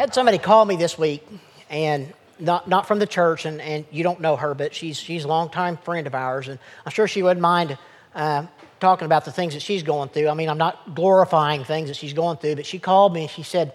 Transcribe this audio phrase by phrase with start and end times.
[0.00, 1.22] had somebody call me this week,
[1.68, 5.24] and not, not from the church, and, and you don't know her, but she's, she's
[5.24, 7.76] a longtime friend of ours, and I'm sure she wouldn't mind
[8.14, 8.46] uh,
[8.80, 10.30] talking about the things that she's going through.
[10.30, 13.30] I mean, I'm not glorifying things that she's going through, but she called me and
[13.30, 13.74] she said,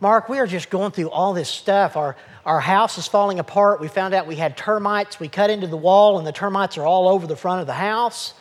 [0.00, 1.96] Mark, we are just going through all this stuff.
[1.96, 3.80] Our, our house is falling apart.
[3.80, 5.20] We found out we had termites.
[5.20, 7.74] We cut into the wall, and the termites are all over the front of the
[7.74, 8.34] house.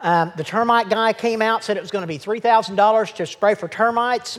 [0.00, 3.56] Um, the termite guy came out, said it was going to be $3,000 to spray
[3.56, 4.38] for termites.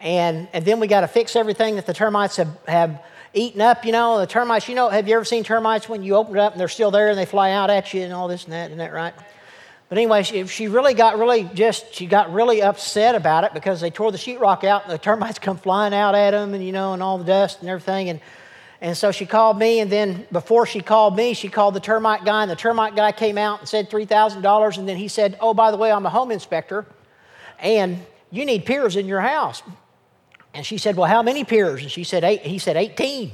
[0.00, 3.02] And, and then we got to fix everything that the termites have, have
[3.34, 4.18] eaten up, you know.
[4.18, 6.60] The termites, you know, have you ever seen termites when you open it up and
[6.60, 8.66] they're still there and they fly out at you and all this and that?
[8.66, 9.14] Isn't that right?
[9.90, 13.80] But anyway, she, she really got really just, she got really upset about it because
[13.80, 16.72] they tore the sheetrock out and the termites come flying out at them and, you
[16.72, 18.08] know, and all the dust and everything.
[18.08, 18.20] And,
[18.80, 22.24] and so she called me, and then before she called me, she called the termite
[22.24, 24.78] guy, and the termite guy came out and said $3,000.
[24.78, 26.86] And then he said, Oh, by the way, I'm a home inspector,
[27.58, 27.98] and
[28.30, 29.62] you need piers in your house.
[30.54, 31.82] And she said, Well, how many piers?
[31.82, 32.42] And she said, Eight.
[32.42, 33.30] He said, 18.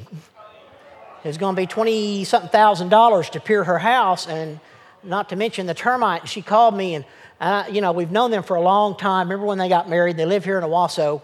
[1.25, 4.61] It's going to be 20 something thousand dollars to pier her house, and
[5.03, 6.21] not to mention the termite.
[6.21, 7.05] And she called me, and
[7.41, 9.29] uh, you know, we've known them for a long time.
[9.29, 10.17] Remember when they got married?
[10.17, 11.23] They live here in Owasso,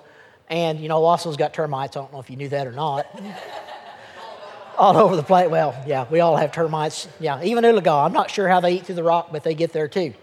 [0.48, 1.96] and you know, Owasso's got termites.
[1.96, 3.06] I don't know if you knew that or not.
[4.76, 5.48] all over the place.
[5.48, 7.06] Well, yeah, we all have termites.
[7.20, 8.06] Yeah, even Oologah.
[8.06, 10.14] I'm not sure how they eat through the rock, but they get there too.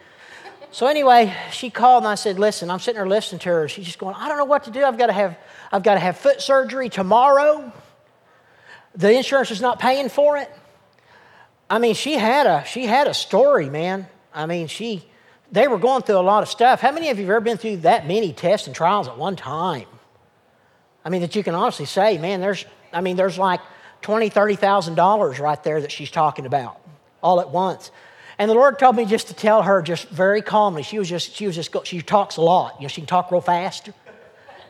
[0.71, 3.67] So anyway, she called and I said, "Listen, I'm sitting there listening to her.
[3.67, 4.83] She's just going, I don't know what to do.
[4.83, 5.37] I've got to have,
[5.71, 7.71] I've got to have foot surgery tomorrow.
[8.95, 10.49] The insurance is not paying for it.
[11.69, 14.07] I mean, she had a, she had a story, man.
[14.33, 15.03] I mean, she,
[15.51, 16.81] they were going through a lot of stuff.
[16.81, 19.35] How many of you have ever been through that many tests and trials at one
[19.35, 19.85] time?
[21.03, 23.61] I mean, that you can honestly say, man, there's, I mean, there's like
[24.01, 26.79] twenty, thirty thousand dollars right there that she's talking about
[27.21, 27.91] all at once.
[28.39, 30.81] And the Lord told me just to tell her just very calmly.
[30.81, 32.75] She was just, she was just, she talks a lot.
[32.79, 33.89] You know, she can talk real fast.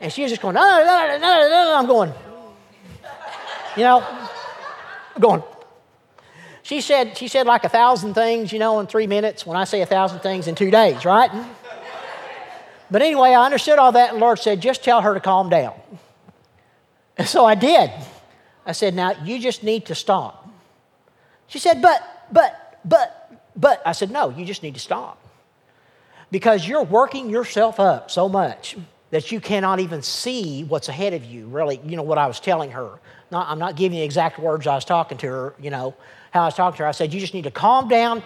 [0.02, 1.76] And she was just going, no, no, no, no, no.
[1.78, 2.12] I'm going,
[3.78, 4.04] you know,
[5.20, 5.44] going.
[6.64, 9.46] She said, she said like a thousand things, you know, in three minutes.
[9.46, 11.32] When I say a thousand things in two days, right?
[12.90, 15.74] But anyway, I understood all that, and Lord said, just tell her to calm down.
[17.18, 17.92] And so I did.
[18.66, 20.50] I said, Now you just need to stop.
[21.48, 23.19] She said, But, but, but,
[23.60, 23.82] but.
[23.86, 25.18] I said, No, you just need to stop.
[26.32, 28.78] Because you're working yourself up so much
[29.12, 32.40] that you cannot even see what's ahead of you, really, you know, what I was
[32.40, 33.00] telling her.
[33.32, 35.96] Not, I'm not giving the exact words I was talking to her, you know,
[36.32, 36.90] how I was talking to her.
[36.90, 38.24] I said, You just need to calm down.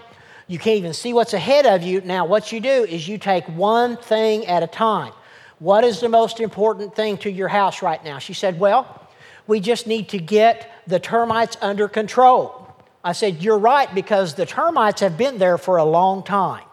[0.48, 2.02] You can't even see what's ahead of you.
[2.02, 5.14] Now, what you do is you take one thing at a time.
[5.60, 8.20] What is the most important thing to your house right now?
[8.20, 9.10] She said, Well,
[9.48, 12.63] we just need to get the termites under control.
[13.04, 16.64] I said, You're right, because the termites have been there for a long time.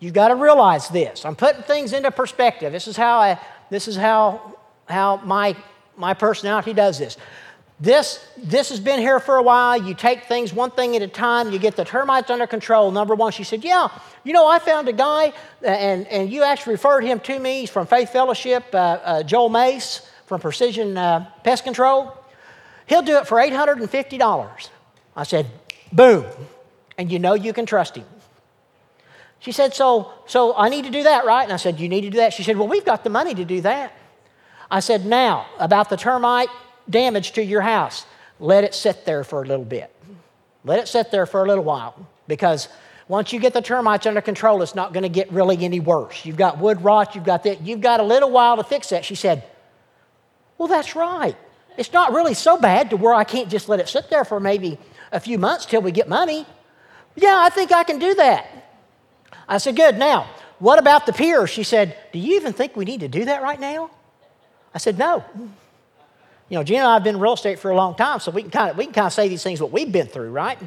[0.00, 1.24] You've got to realize this.
[1.24, 2.72] I'm putting things into perspective.
[2.72, 3.40] This is how, I,
[3.70, 4.56] this is how,
[4.88, 5.56] how my,
[5.96, 7.16] my personality does this.
[7.80, 9.80] This, this has been here for a while.
[9.80, 11.52] You take things one thing at a time.
[11.52, 12.90] You get the termites under control.
[12.90, 13.88] Number one, she said, Yeah,
[14.24, 17.60] you know, I found a guy, and, and you actually referred him to me.
[17.60, 22.12] He's from Faith Fellowship, uh, uh, Joel Mace from Precision uh, Pest Control.
[22.86, 24.68] He'll do it for $850.
[25.16, 25.46] I said,
[25.92, 26.26] boom.
[26.96, 28.04] And you know you can trust him.
[29.40, 31.44] She said, so, so I need to do that, right?
[31.44, 32.32] And I said, You need to do that.
[32.32, 33.92] She said, Well, we've got the money to do that.
[34.70, 36.48] I said, Now, about the termite
[36.90, 38.04] damage to your house,
[38.40, 39.94] let it sit there for a little bit.
[40.64, 42.68] Let it sit there for a little while because
[43.06, 46.26] once you get the termites under control, it's not going to get really any worse.
[46.26, 49.04] You've got wood rot, you've got that, you've got a little while to fix that.
[49.04, 49.44] She said,
[50.58, 51.36] well, that's right.
[51.76, 54.40] It's not really so bad to where I can't just let it sit there for
[54.40, 54.78] maybe
[55.12, 56.46] a few months till we get money.
[57.16, 58.46] Yeah, I think I can do that.
[59.48, 59.98] I said, Good.
[59.98, 61.46] Now, what about the pier?
[61.46, 63.90] She said, Do you even think we need to do that right now?
[64.74, 65.24] I said, No.
[66.48, 68.30] You know, Gina and I have been in real estate for a long time, so
[68.30, 70.30] we can kind of we can kind of say these things what we've been through,
[70.30, 70.58] right?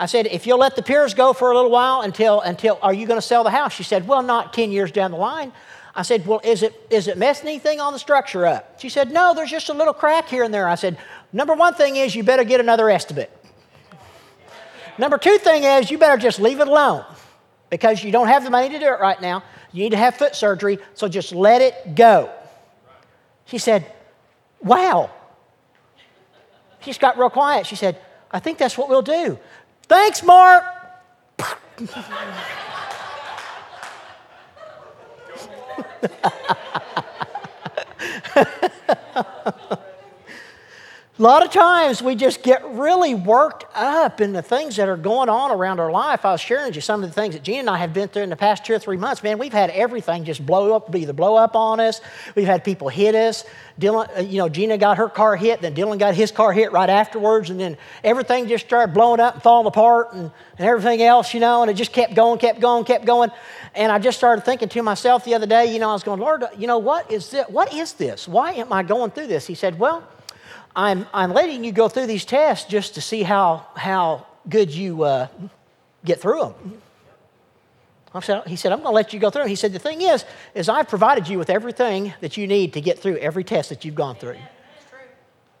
[0.00, 2.94] I said, if you'll let the piers go for a little while until until are
[2.94, 3.74] you going to sell the house?
[3.74, 5.52] She said, Well, not 10 years down the line.
[5.94, 8.80] I said, Well, is it, is it messing anything on the structure up?
[8.80, 10.66] She said, No, there's just a little crack here and there.
[10.66, 10.96] I said,
[11.32, 13.30] Number one thing is you better get another estimate.
[15.00, 17.06] Number two thing is you better just leave it alone
[17.70, 19.42] because you don't have the money to do it right now.
[19.72, 22.30] You need to have foot surgery, so just let it go.
[23.46, 23.90] She said,
[24.62, 25.10] Wow.
[26.80, 27.66] She just got real quiet.
[27.66, 27.98] She said,
[28.30, 29.38] I think that's what we'll do.
[29.88, 30.64] Thanks, Mark.
[41.20, 44.96] A lot of times we just get really worked up in the things that are
[44.96, 46.24] going on around our life.
[46.24, 48.08] I was sharing with you some of the things that Gina and I have been
[48.08, 49.22] through in the past two or three months.
[49.22, 52.00] Man, we've had everything just blow up, either blow up on us.
[52.34, 53.44] We've had people hit us.
[53.78, 56.72] Dylan, uh, you know, Gina got her car hit, then Dylan got his car hit
[56.72, 61.02] right afterwards, and then everything just started blowing up and falling apart and, and everything
[61.02, 63.30] else, you know, and it just kept going, kept going, kept going.
[63.74, 66.18] And I just started thinking to myself the other day, you know, I was going,
[66.18, 67.46] Lord, you know, what is this?
[67.50, 68.26] What is this?
[68.26, 69.46] Why am I going through this?
[69.46, 70.02] He said, Well,
[70.74, 75.02] I'm, I'm letting you go through these tests just to see how, how good you
[75.04, 75.28] uh,
[76.04, 76.82] get through them.
[78.12, 79.46] I said, he said, I'm going to let you go through.
[79.46, 80.24] He said, the thing is,
[80.54, 83.84] is I've provided you with everything that you need to get through every test that
[83.84, 84.38] you've gone through.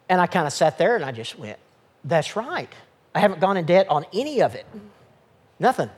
[0.08, 1.58] And I kind of sat there and I just went,
[2.04, 2.72] that's right.
[3.14, 4.66] I haven't gone in debt on any of it.
[5.60, 5.90] Nothing.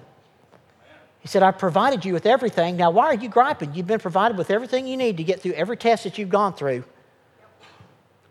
[1.21, 2.77] He said, I've provided you with everything.
[2.77, 3.75] Now, why are you griping?
[3.75, 6.53] You've been provided with everything you need to get through every test that you've gone
[6.53, 6.85] through.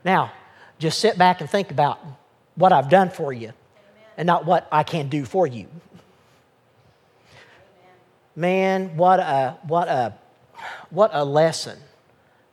[0.04, 0.32] Now,
[0.82, 2.00] just sit back and think about
[2.56, 3.56] what I've done for you Amen.
[4.18, 5.68] and not what I can do for you.
[5.68, 6.02] Amen.
[8.36, 10.14] Man, what a, what, a,
[10.90, 11.78] what a lesson.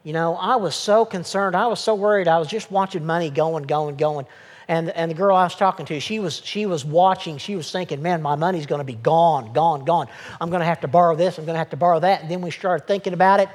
[0.05, 1.57] You know, I was so concerned.
[1.57, 2.29] I was so worried.
[2.29, 4.27] I was just watching money going, going, going.
[4.69, 7.39] And, and the girl I was talking to, she was, she was watching.
[7.39, 10.09] She was thinking, man, my money's going to be gone, gone, gone.
[10.39, 11.39] I'm going to have to borrow this.
[11.39, 12.21] I'm going to have to borrow that.
[12.21, 13.49] And then we started thinking about it,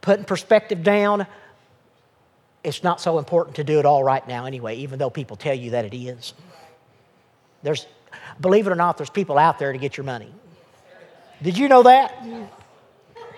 [0.00, 1.26] putting perspective down
[2.66, 5.54] it's not so important to do it all right now anyway, even though people tell
[5.54, 6.34] you that it is.
[7.62, 7.86] There's,
[8.40, 10.34] believe it or not, there's people out there to get your money.
[11.40, 12.12] Did you know that?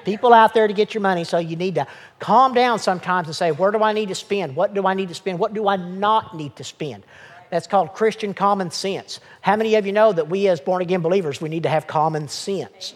[0.06, 1.86] People out there to get your money, so you need to
[2.18, 4.56] calm down sometimes and say, Where do I need to spend?
[4.56, 5.38] What do I need to spend?
[5.38, 7.04] What do I not need to spend?
[7.50, 9.20] That's called Christian common sense.
[9.42, 11.86] How many of you know that we, as born again believers, we need to have
[11.86, 12.94] common sense?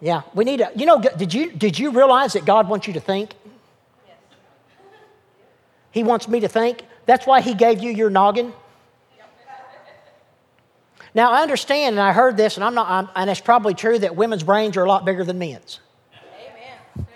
[0.00, 0.70] Yeah, we need to.
[0.76, 3.34] You know, did you, did you realize that God wants you to think?
[5.92, 6.84] He wants me to think.
[7.06, 8.52] That's why He gave you your noggin.
[11.14, 13.98] Now, I understand, and I heard this, and, I'm not, I'm, and it's probably true
[13.98, 15.78] that women's brains are a lot bigger than men's.
[16.96, 17.06] Amen.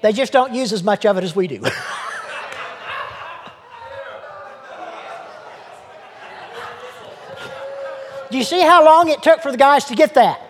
[0.00, 1.58] They just don't use as much of it as we do.
[8.30, 10.40] do you see how long it took for the guys to get that?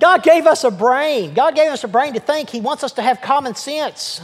[0.00, 1.34] God gave us a brain.
[1.34, 2.50] God gave us a brain to think.
[2.50, 4.20] He wants us to have common sense.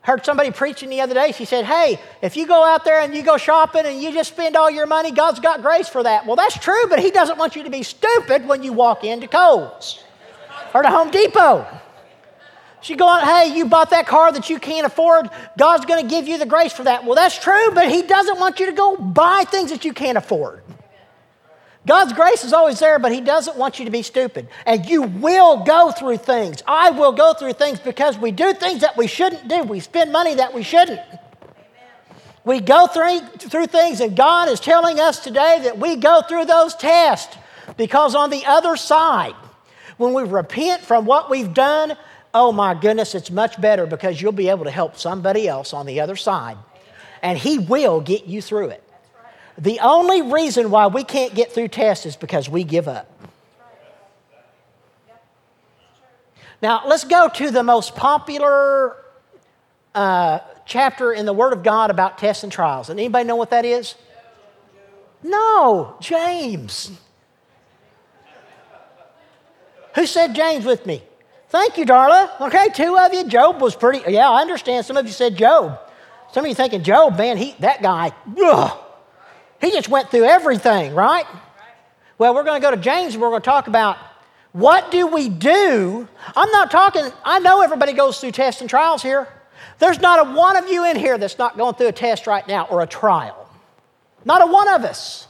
[0.00, 1.32] Heard somebody preaching the other day.
[1.32, 4.32] She said, Hey, if you go out there and you go shopping and you just
[4.32, 6.26] spend all your money, God's got grace for that.
[6.26, 9.26] Well, that's true, but He doesn't want you to be stupid when you walk into
[9.26, 10.04] Kohl's
[10.74, 11.66] or to Home Depot.
[12.82, 15.30] She going, hey, you bought that car that you can't afford.
[15.56, 17.06] God's going to give you the grace for that.
[17.06, 20.18] Well, that's true, but He doesn't want you to go buy things that you can't
[20.18, 20.62] afford.
[21.86, 24.48] God's grace is always there, but He doesn't want you to be stupid.
[24.64, 26.62] And you will go through things.
[26.66, 29.62] I will go through things because we do things that we shouldn't do.
[29.62, 31.00] We spend money that we shouldn't.
[32.44, 36.44] We go through, through things, and God is telling us today that we go through
[36.44, 37.36] those tests
[37.76, 39.34] because on the other side,
[39.96, 41.96] when we repent from what we've done,
[42.34, 45.86] oh my goodness, it's much better because you'll be able to help somebody else on
[45.86, 46.58] the other side.
[47.22, 48.82] And He will get you through it.
[49.56, 53.10] The only reason why we can't get through tests is because we give up.
[56.60, 58.96] Now, let's go to the most popular
[59.94, 62.88] uh, chapter in the Word of God about tests and trials.
[62.88, 63.94] And anybody know what that is?
[65.22, 66.90] No, James.
[69.94, 71.02] Who said James with me?
[71.48, 72.40] Thank you, Darla.
[72.40, 73.28] Okay, two of you.
[73.28, 74.10] Job was pretty.
[74.10, 74.84] Yeah, I understand.
[74.84, 75.78] Some of you said Job.
[76.32, 78.12] Some of you thinking Job, man, he that guy.
[78.42, 78.83] Ugh.
[79.64, 81.24] He just went through everything, right?
[82.18, 83.96] Well, we're going to go to James and we're going to talk about
[84.52, 86.06] what do we do?
[86.36, 89.26] I'm not talking, I know everybody goes through tests and trials here.
[89.78, 92.46] There's not a one of you in here that's not going through a test right
[92.46, 93.48] now or a trial.
[94.26, 95.28] Not a one of us.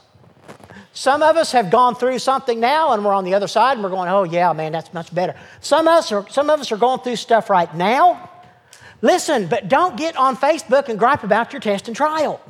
[0.93, 3.83] Some of us have gone through something now and we're on the other side and
[3.83, 5.33] we're going, oh, yeah, man, that's much better.
[5.61, 8.29] Some of us are, some of us are going through stuff right now.
[9.01, 12.41] Listen, but don't get on Facebook and gripe about your test and trial.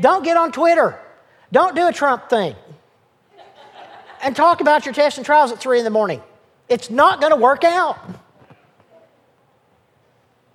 [0.00, 0.98] Don't get on Twitter.
[1.52, 2.56] Don't do a Trump thing.
[4.22, 6.22] And talk about your tests and trials at 3 in the morning.
[6.68, 7.98] It's not going to work out.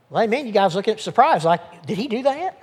[0.10, 0.48] Well, amen.
[0.48, 2.62] You guys looking at surprised, like, did he do that?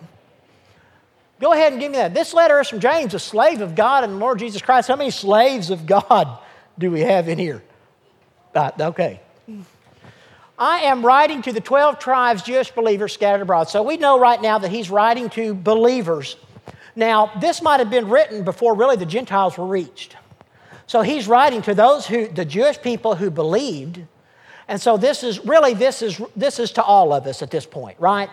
[1.40, 2.14] Go ahead and give me that.
[2.14, 4.88] This letter is from James, a slave of God and the Lord Jesus Christ.
[4.88, 6.38] How many slaves of God
[6.78, 7.62] do we have in here?
[8.54, 9.20] Uh, okay.
[10.58, 13.68] I am writing to the 12 tribes, Jewish believers scattered abroad.
[13.68, 16.36] So we know right now that he's writing to believers
[16.96, 20.16] now, this might have been written before really the Gentiles were reached.
[20.86, 24.00] So he's writing to those who, the Jewish people who believed,
[24.68, 27.66] And so this is really this is this is to all of us at this
[27.66, 28.28] point, right?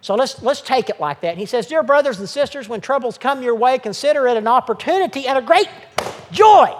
[0.00, 1.30] So let's let's take it like that.
[1.30, 4.48] And he says, "Dear brothers and sisters, when troubles come your way, consider it an
[4.48, 5.68] opportunity and a great
[6.32, 6.74] joy."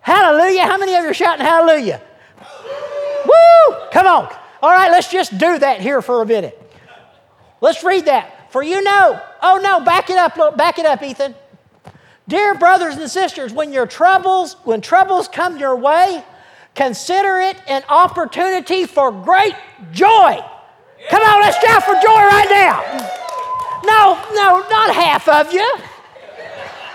[0.00, 0.64] Hallelujah.
[0.64, 2.00] How many of you are shouting hallelujah?
[3.24, 3.76] Woo!
[3.92, 4.32] Come on.
[4.62, 6.60] All right, let's just do that here for a minute.
[7.60, 8.52] Let's read that.
[8.52, 11.34] For you know, oh no, back it up, back it up, Ethan.
[12.28, 16.24] Dear brothers and sisters, when your troubles, when troubles come your way,
[16.74, 19.54] consider it an opportunity for great
[19.92, 20.40] joy.
[21.08, 22.82] Come on, let's shout for joy right now.
[23.84, 25.78] No, no, not half of you.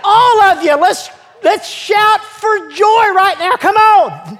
[0.03, 1.09] All of you, let's
[1.43, 3.55] let's shout for joy right now.
[3.55, 4.39] Come on.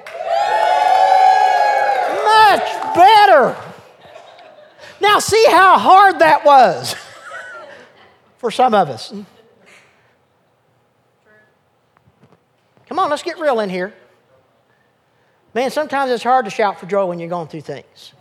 [2.25, 3.55] Much better.
[4.99, 6.95] Now, see how hard that was
[8.41, 9.13] for some of us.
[12.87, 13.93] Come on, let's get real in here.
[15.53, 18.13] Man, sometimes it's hard to shout for joy when you're going through things.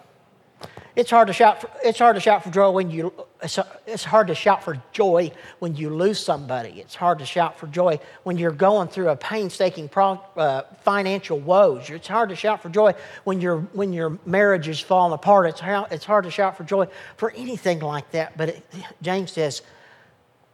[0.94, 4.04] It's hard to shout for, it's hard to shout for joy when you it's, it's
[4.04, 6.80] hard to shout for joy when you lose somebody.
[6.80, 11.38] It's hard to shout for joy when you're going through a painstaking pro, uh, financial
[11.38, 11.88] woes.
[11.88, 12.92] It's hard to shout for joy
[13.24, 15.46] when your when your marriage is falling apart.
[15.46, 18.36] It's it's hard to shout for joy for anything like that.
[18.36, 18.66] But it,
[19.00, 19.62] James says,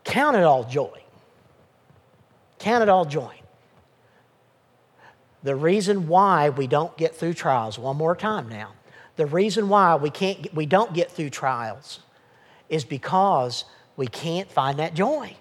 [0.07, 1.03] count it all joy.
[2.59, 3.35] Count it all joy.
[5.43, 8.73] The reason why we don't get through trials, one more time now,
[9.17, 12.01] the reason why we, can't, we don't get through trials
[12.69, 13.65] is because
[13.97, 15.37] we can't find that joy.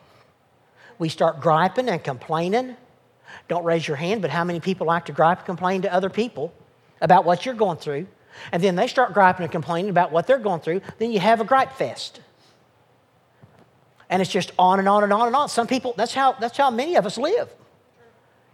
[0.98, 2.76] We start griping and complaining.
[3.48, 6.10] Don't raise your hand, but how many people like to gripe and complain to other
[6.10, 6.54] people
[7.02, 8.08] about what you're going through?
[8.52, 10.82] And then they start griping and complaining about what they're going through.
[11.00, 12.22] Then you have a gripe fest.
[14.10, 15.50] And it's just on and on and on and on.
[15.50, 17.50] Some people, that's how, that's how many of us live.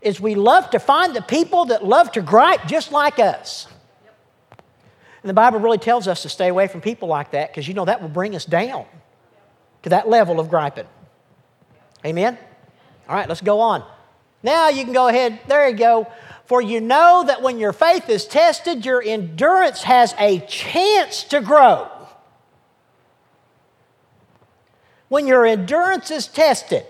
[0.01, 3.67] Is we love to find the people that love to gripe just like us.
[5.21, 7.73] And the Bible really tells us to stay away from people like that because you
[7.73, 8.85] know that will bring us down
[9.83, 10.87] to that level of griping.
[12.05, 12.37] Amen?
[13.07, 13.83] All right, let's go on.
[14.41, 15.39] Now you can go ahead.
[15.47, 16.07] There you go.
[16.45, 21.41] For you know that when your faith is tested, your endurance has a chance to
[21.41, 21.89] grow.
[25.11, 26.85] When your endurance is tested,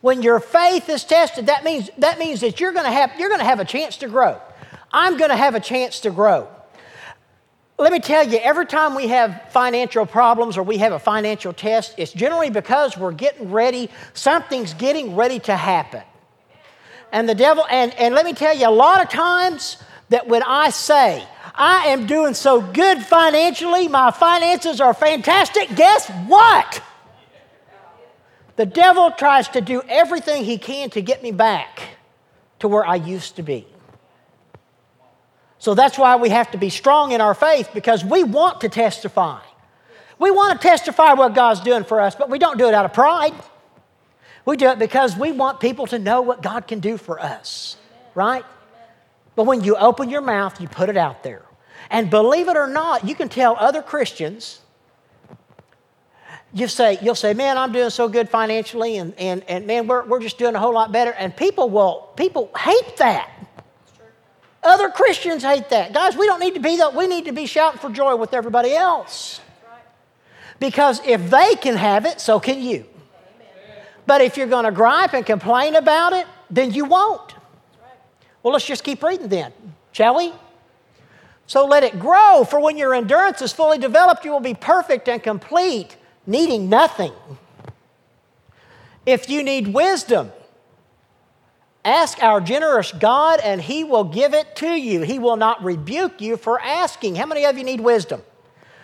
[0.00, 3.30] when your faith is tested, that means, that means that you're going to have, you're
[3.30, 4.40] going to have a chance to grow.
[4.92, 6.46] I'm going to have a chance to grow.
[7.78, 11.52] Let me tell you, every time we have financial problems or we have a financial
[11.52, 16.04] test, it's generally because we're getting ready, something's getting ready to happen.
[17.10, 19.78] And the devil, and, and let me tell you, a lot of times
[20.10, 21.26] that when I say,
[21.56, 26.82] I am doing so good financially, my finances are fantastic, guess what?
[28.56, 31.82] The devil tries to do everything he can to get me back
[32.58, 33.66] to where I used to be.
[35.58, 38.68] So that's why we have to be strong in our faith because we want to
[38.68, 39.40] testify.
[40.18, 42.84] We want to testify what God's doing for us, but we don't do it out
[42.84, 43.34] of pride.
[44.44, 47.76] We do it because we want people to know what God can do for us,
[48.14, 48.44] right?
[49.34, 51.45] But when you open your mouth, you put it out there.
[51.90, 54.60] And believe it or not, you can tell other Christians,
[56.52, 60.04] you say, you'll say, man, I'm doing so good financially, and, and, and man, we're,
[60.06, 61.12] we're just doing a whole lot better.
[61.12, 63.30] And people will, people hate that.
[64.62, 65.92] Other Christians hate that.
[65.92, 66.94] Guys, we don't need to be that.
[66.94, 69.40] We need to be shouting for joy with everybody else.
[70.58, 72.86] Because if they can have it, so can you.
[74.06, 77.34] But if you're going to gripe and complain about it, then you won't.
[78.42, 79.52] Well, let's just keep reading then,
[79.92, 80.32] shall we?
[81.46, 85.08] So let it grow, for when your endurance is fully developed, you will be perfect
[85.08, 87.12] and complete, needing nothing.
[89.04, 90.32] If you need wisdom,
[91.86, 95.02] Ask our generous God, and He will give it to you.
[95.02, 97.14] He will not rebuke you for asking.
[97.14, 98.22] How many of you need wisdom?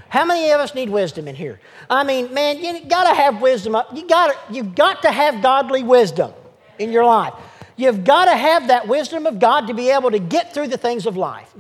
[0.09, 1.59] How many of us need wisdom in here?
[1.90, 3.76] I mean, man, you got to have wisdom.
[3.92, 6.33] You got you've got to have godly wisdom
[6.78, 7.35] in your life.
[7.75, 10.76] You've got to have that wisdom of God to be able to get through the
[10.76, 11.52] things of life.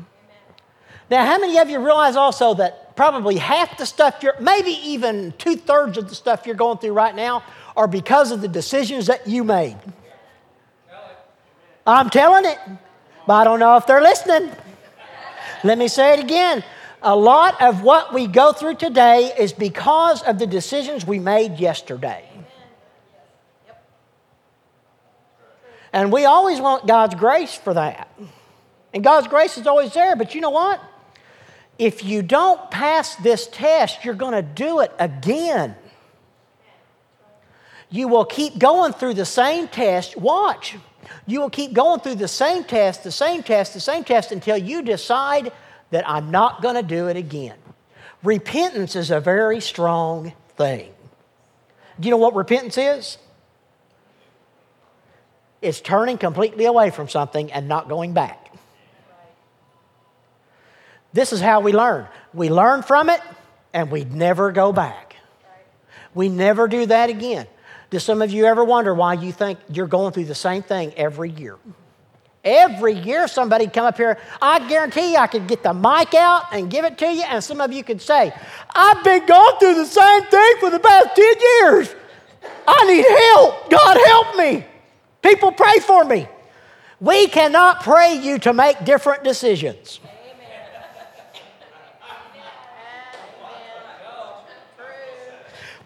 [1.12, 5.34] Now, how many of you realize also that probably half the stuff you're, maybe even
[5.36, 7.44] two thirds of the stuff you're going through right now,
[7.76, 9.76] are because of the decisions that you made?
[11.86, 12.58] I'm telling it,
[13.26, 14.52] but I don't know if they're listening.
[15.62, 16.64] Let me say it again.
[17.02, 21.60] A lot of what we go through today is because of the decisions we made
[21.60, 22.26] yesterday.
[25.92, 28.08] And we always want God's grace for that.
[28.94, 30.80] And God's grace is always there, but you know what?
[31.82, 35.74] If you don't pass this test, you're going to do it again.
[37.90, 40.16] You will keep going through the same test.
[40.16, 40.76] Watch
[41.26, 44.56] You will keep going through the same test, the same test, the same test until
[44.56, 45.50] you decide
[45.90, 47.56] that I'm not going to do it again.
[48.22, 50.92] Repentance is a very strong thing.
[51.98, 53.18] Do you know what repentance is?
[55.60, 58.41] It's turning completely away from something and not going back.
[61.12, 62.06] This is how we learn.
[62.32, 63.20] We learn from it
[63.72, 65.16] and we never go back.
[66.14, 67.46] We never do that again.
[67.90, 70.94] Do some of you ever wonder why you think you're going through the same thing
[70.96, 71.58] every year?
[72.44, 74.18] Every year, somebody come up here.
[74.40, 77.44] I guarantee you, I could get the mic out and give it to you, and
[77.44, 78.32] some of you could say,
[78.74, 81.94] "I've been going through the same thing for the past ten years.
[82.66, 83.70] I need help.
[83.70, 84.66] God help me.
[85.22, 86.26] People pray for me."
[87.00, 90.00] We cannot pray you to make different decisions.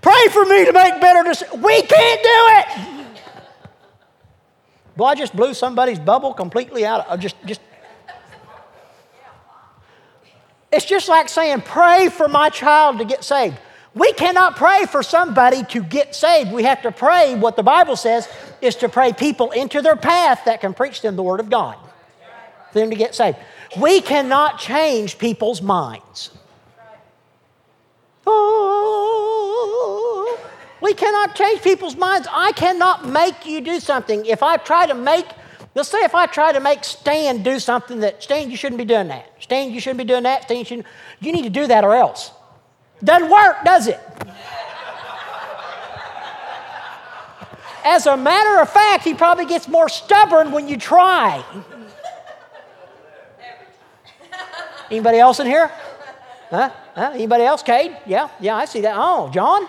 [0.00, 1.62] Pray for me to make better decisions.
[1.62, 3.06] We can't do it.
[4.96, 7.06] Boy, I just blew somebody's bubble completely out.
[7.06, 7.60] Of, just, just.
[10.72, 13.56] It's just like saying, pray for my child to get saved.
[13.94, 16.52] We cannot pray for somebody to get saved.
[16.52, 18.28] We have to pray what the Bible says
[18.60, 21.76] is to pray people into their path that can preach them the Word of God
[22.72, 23.38] for them to get saved.
[23.80, 26.30] We cannot change people's minds.
[28.26, 29.15] Oh,
[30.86, 32.28] we cannot change people's minds.
[32.30, 34.24] I cannot make you do something.
[34.24, 35.26] If I try to make,
[35.74, 38.84] let's say if I try to make Stan do something that, Stan, you shouldn't be
[38.84, 39.26] doing that.
[39.40, 40.44] Stan, you shouldn't be doing that.
[40.44, 40.86] Stan, you shouldn't.
[41.18, 42.30] You need to do that or else.
[43.02, 43.98] Doesn't work, does it?
[47.84, 51.44] As a matter of fact, he probably gets more stubborn when you try.
[54.88, 55.68] Anybody else in here?
[56.50, 56.70] Huh?
[56.94, 57.10] huh?
[57.12, 57.64] Anybody else?
[57.64, 57.96] Cade?
[58.06, 58.94] Yeah, yeah, I see that.
[58.96, 59.68] Oh, John?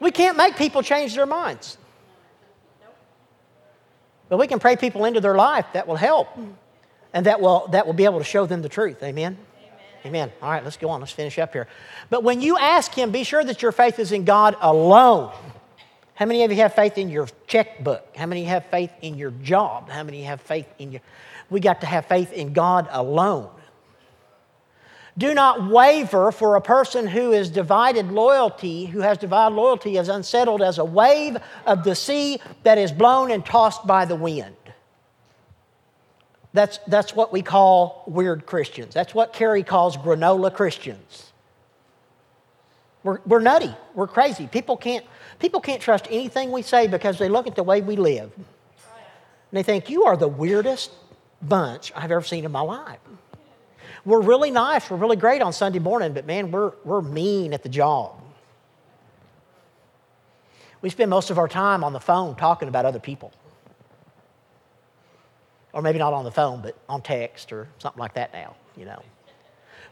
[0.00, 1.78] We can't make people change their minds.
[4.28, 6.28] But we can pray people into their life that will help
[7.12, 9.02] and that will, that will be able to show them the truth.
[9.02, 9.38] Amen?
[10.04, 10.30] Amen.
[10.40, 11.00] All right, let's go on.
[11.00, 11.66] Let's finish up here.
[12.10, 15.32] But when you ask Him, be sure that your faith is in God alone.
[16.14, 18.16] How many of you have faith in your checkbook?
[18.16, 19.90] How many have faith in your job?
[19.90, 21.00] How many have faith in your.
[21.50, 23.50] We got to have faith in God alone.
[25.18, 30.10] Do not waver, for a person who is divided loyalty, who has divided loyalty, is
[30.10, 34.54] unsettled as a wave of the sea that is blown and tossed by the wind.
[36.52, 38.92] That's, that's what we call weird Christians.
[38.92, 41.32] That's what Kerry calls granola Christians.
[43.02, 43.74] We're, we're nutty.
[43.94, 44.46] We're crazy.
[44.48, 45.04] People can't,
[45.38, 48.32] people can't trust anything we say because they look at the way we live.
[48.34, 48.44] And
[49.52, 50.90] they think, you are the weirdest
[51.40, 52.98] bunch I've ever seen in my life.
[54.06, 57.64] We're really nice, we're really great on Sunday morning, but man, we're, we're mean at
[57.64, 58.14] the job.
[60.80, 63.32] We spend most of our time on the phone talking about other people.
[65.72, 68.84] Or maybe not on the phone, but on text or something like that now, you
[68.84, 69.02] know.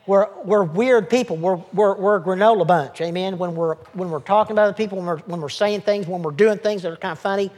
[0.06, 1.36] We're, we're weird people.
[1.36, 3.36] We're, we're, we're a granola bunch, amen?
[3.36, 6.22] When we're, when we're talking about other people, when we're, when we're saying things, when
[6.22, 7.50] we're doing things that are kind of funny.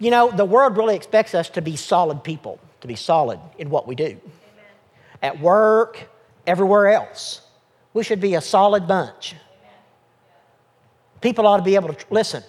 [0.00, 3.70] You know, the world really expects us to be solid people, to be solid in
[3.70, 4.20] what we do
[5.22, 6.08] at work,
[6.46, 7.42] everywhere else.
[7.92, 9.34] We should be a solid bunch.
[11.20, 12.42] People ought to be able to listen.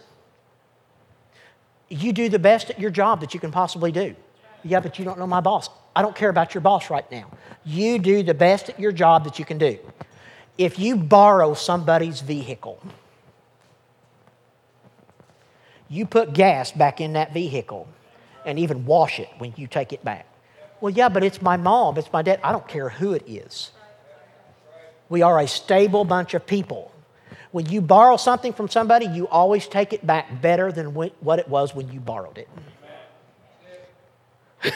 [1.90, 4.16] You do the best at your job that you can possibly do.
[4.64, 5.70] Yeah, but you don't know my boss.
[5.96, 7.30] I don't care about your boss right now.
[7.66, 9.78] You do the best at your job that you can do.
[10.58, 12.80] If you borrow somebody's vehicle,
[15.90, 17.88] you put gas back in that vehicle
[18.46, 20.26] and even wash it when you take it back.
[20.82, 22.39] Well, yeah, but it's my mom, it's my dad.
[22.44, 23.72] I don't care who it is.
[25.10, 26.91] We are a stable bunch of people.
[27.52, 31.48] When you borrow something from somebody, you always take it back better than what it
[31.48, 32.50] was when you borrowed it.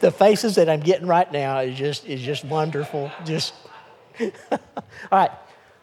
[0.00, 3.10] the faces that I'm getting right now is just, is just wonderful.
[3.24, 3.54] Just
[4.20, 4.28] all
[5.10, 5.30] right.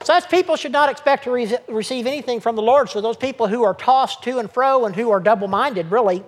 [0.04, 2.90] Such people should not expect to re- receive anything from the Lord.
[2.90, 6.24] So those people who are tossed to and fro and who are double-minded, really,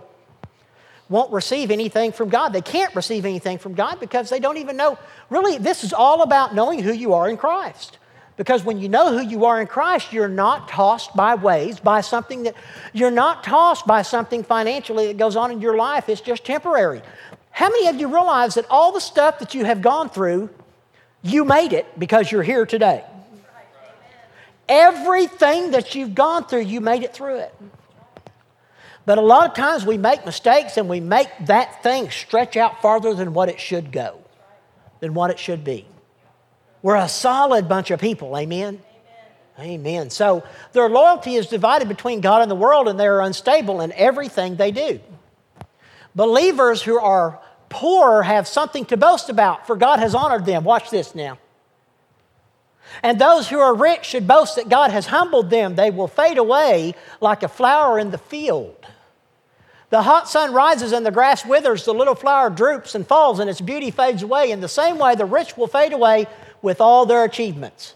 [1.10, 2.50] won't receive anything from God.
[2.50, 4.98] They can't receive anything from God because they don't even know.
[5.30, 7.98] Really, this is all about knowing who you are in Christ.
[8.36, 12.02] Because when you know who you are in Christ, you're not tossed by waves, by
[12.02, 12.56] something that
[12.92, 16.10] you're not tossed by something financially that goes on in your life.
[16.10, 17.02] It's just temporary.
[17.52, 20.50] How many of you realize that all the stuff that you have gone through,
[21.22, 23.04] you made it because you're here today?
[24.68, 27.54] Everything that you've gone through, you made it through it.
[29.06, 32.82] But a lot of times we make mistakes and we make that thing stretch out
[32.82, 34.20] farther than what it should go,
[35.02, 35.86] than what it should be.
[36.82, 38.82] We're a solid bunch of people, amen?
[39.60, 40.10] Amen.
[40.10, 43.92] So their loyalty is divided between God and the world, and they are unstable in
[43.94, 45.00] everything they do.
[46.16, 47.40] Believers who are
[47.70, 50.64] poor have something to boast about, for God has honored them.
[50.64, 51.38] Watch this now.
[53.02, 55.76] And those who are rich should boast that God has humbled them.
[55.76, 58.86] They will fade away like a flower in the field.
[59.94, 63.48] The hot sun rises and the grass withers, the little flower droops and falls, and
[63.48, 64.50] its beauty fades away.
[64.50, 66.26] In the same way, the rich will fade away
[66.64, 67.94] with all their achievements.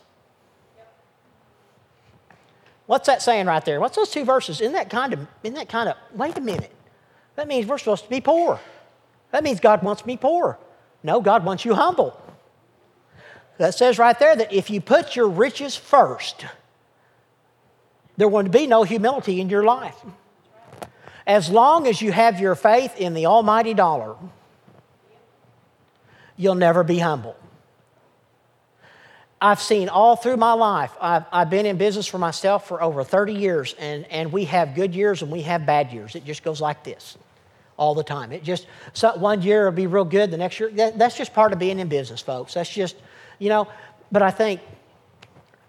[2.86, 3.80] What's that saying right there?
[3.80, 4.62] What's those two verses?
[4.62, 6.72] Isn't that kind of, isn't that kind of, wait a minute.
[7.36, 8.60] That means we're supposed to be poor.
[9.32, 10.60] That means God wants me poor.
[11.02, 12.16] No, God wants you humble.
[13.58, 16.46] That says right there that if you put your riches first,
[18.18, 20.00] there will be no humility in your life.
[21.28, 24.16] As long as you have your faith in the almighty dollar,
[26.38, 27.36] you'll never be humble.
[29.40, 33.04] I've seen all through my life, I've, I've been in business for myself for over
[33.04, 36.16] 30 years, and, and we have good years and we have bad years.
[36.16, 37.18] It just goes like this
[37.76, 38.32] all the time.
[38.32, 41.34] It just, so one year will be real good, the next year, that, that's just
[41.34, 42.56] part of being in business, folks.
[42.56, 42.96] That's just,
[43.38, 43.68] you know,
[44.12, 44.62] but I think,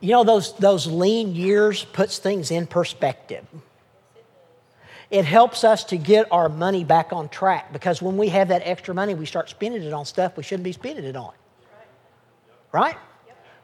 [0.01, 3.45] you know, those, those lean years puts things in perspective.
[5.11, 8.63] It helps us to get our money back on track because when we have that
[8.65, 11.33] extra money, we start spending it on stuff we shouldn't be spending it on.
[12.73, 12.97] Right?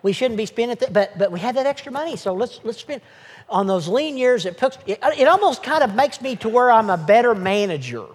[0.03, 2.79] We shouldn't be spending it, but, but we have that extra money, so let's, let's
[2.79, 3.03] spend.
[3.49, 6.71] On those lean years, it, puts, it, it almost kind of makes me to where
[6.71, 8.07] I'm a better manager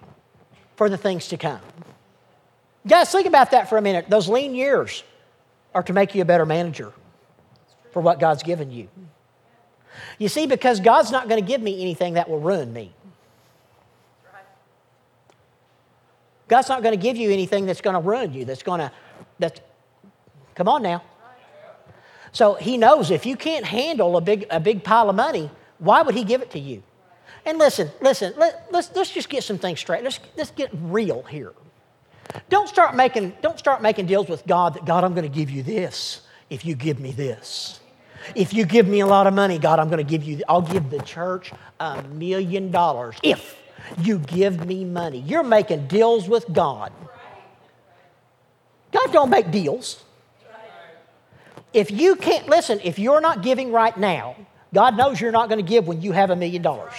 [0.76, 1.60] for the things to come.
[2.86, 4.06] Guys, think about that for a minute.
[4.08, 5.04] Those lean years
[5.74, 6.92] are to make you a better manager
[7.92, 8.88] for what God's given you.
[10.18, 12.92] You see, because God's not going to give me anything that will ruin me.
[16.50, 18.90] God's not going to give you anything that's going to ruin you, that's going to,
[19.38, 19.60] that's,
[20.56, 21.02] come on now.
[22.32, 26.02] So he knows if you can't handle a big, a big pile of money, why
[26.02, 26.82] would he give it to you?
[27.46, 30.02] And listen, listen, let, let's, let's just get some things straight.
[30.02, 31.52] Let's, let's get real here.
[32.48, 35.50] Don't start, making, don't start making deals with God that, God, I'm going to give
[35.50, 37.78] you this if you give me this.
[38.34, 40.62] If you give me a lot of money, God, I'm going to give you, I'll
[40.62, 43.56] give the church a million dollars if
[43.98, 45.18] you give me money.
[45.18, 46.92] You're making deals with God.
[48.92, 50.02] God don't make deals.
[51.72, 54.36] If you can't, listen, if you're not giving right now,
[54.74, 56.94] God knows you're not going to give when you have a million dollars.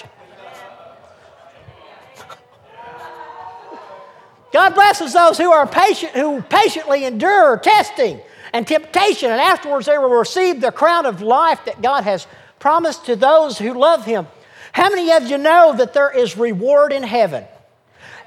[4.53, 8.19] God blesses those who are patient, who patiently endure testing
[8.53, 12.27] and temptation, and afterwards they will receive the crown of life that God has
[12.59, 14.27] promised to those who love Him.
[14.73, 17.45] How many of you know that there is reward in heaven?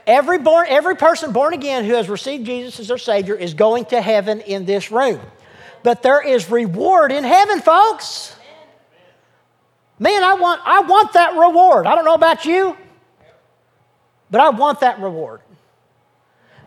[0.07, 3.87] Every, born, every person born again who has received Jesus as their Savior is going
[3.87, 5.21] to heaven in this room.
[5.83, 8.35] But there is reward in heaven, folks.
[9.99, 11.87] Man, I want, I want that reward.
[11.87, 12.77] I don't know about you,
[14.31, 15.41] but I want that reward.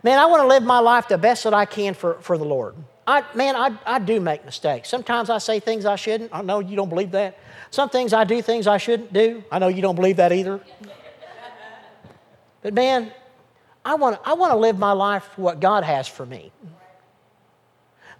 [0.02, 2.44] Man, I want to live my life the best that I can for, for the
[2.44, 2.74] Lord.
[3.06, 4.88] I, man, I, I do make mistakes.
[4.88, 6.30] Sometimes I say things I shouldn't.
[6.32, 7.38] I know you don't believe that.
[7.70, 9.44] Some things I do things I shouldn't do.
[9.50, 10.60] I know you don't believe that either.
[12.62, 13.12] But man,
[13.84, 16.52] I want, I want to live my life for what God has for me.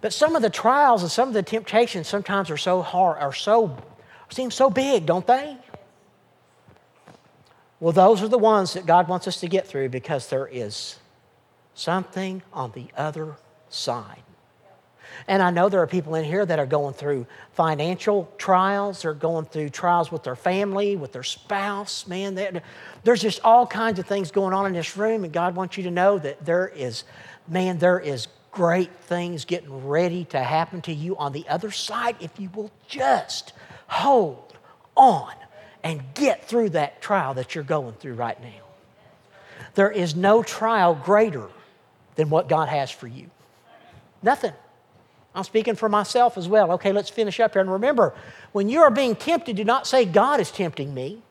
[0.01, 3.33] But some of the trials and some of the temptations sometimes are so hard, are
[3.33, 3.77] so,
[4.29, 5.57] seem so big, don't they?
[7.79, 10.97] Well, those are the ones that God wants us to get through because there is
[11.73, 13.35] something on the other
[13.69, 14.23] side.
[15.27, 19.01] And I know there are people in here that are going through financial trials.
[19.01, 22.07] They're going through trials with their family, with their spouse.
[22.07, 22.61] Man,
[23.03, 25.23] there's just all kinds of things going on in this room.
[25.23, 27.03] And God wants you to know that there is,
[27.47, 32.15] man, there is great things getting ready to happen to you on the other side
[32.19, 33.53] if you will just
[33.87, 34.53] hold
[34.95, 35.33] on
[35.83, 38.65] and get through that trial that you're going through right now.
[39.75, 41.47] There is no trial greater
[42.15, 43.29] than what God has for you.
[44.21, 44.53] Nothing.
[45.35, 46.71] I'm speaking for myself as well.
[46.73, 47.61] Okay, let's finish up here.
[47.61, 48.13] And remember,
[48.51, 51.21] when you are being tempted, do not say, God is tempting me.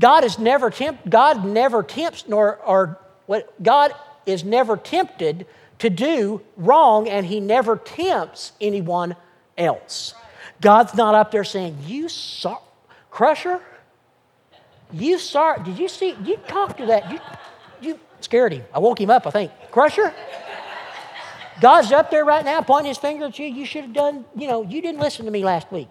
[0.00, 3.92] God is never tempt, God never tempts, nor or what God
[4.26, 5.46] is never tempted
[5.80, 9.16] to do wrong, and He never tempts anyone
[9.56, 10.14] else.
[10.60, 12.58] God's not up there saying, You saw
[13.10, 13.60] Crusher?
[14.92, 17.10] You saw did you see you talked to that?
[17.10, 17.18] You
[17.80, 18.64] you scared him.
[18.72, 19.52] I woke him up, I think.
[19.70, 20.14] Crusher?
[21.60, 23.46] God's up there right now pointing his finger at you.
[23.46, 25.88] You should have done, you know, you didn't listen to me last week.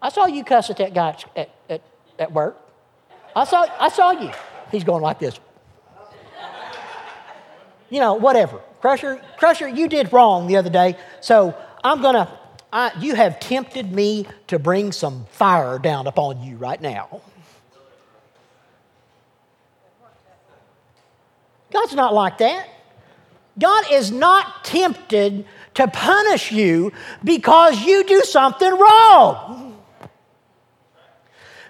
[0.00, 1.82] I saw you cuss at that guy at, at,
[2.18, 2.56] at work.
[3.34, 4.30] I saw, I saw you.
[4.70, 5.38] He's going like this.
[7.90, 8.60] You know, whatever.
[8.80, 10.96] Crusher, Crusher, you did wrong the other day.
[11.20, 12.38] So I'm gonna,
[12.72, 17.20] I, you have tempted me to bring some fire down upon you right now.
[21.70, 22.68] God's not like that.
[23.58, 29.82] God is not tempted to punish you because you do something wrong.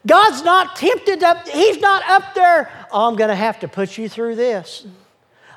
[0.07, 4.09] God's not tempted up, He's not up there, oh, I'm to have to put you
[4.09, 4.85] through this.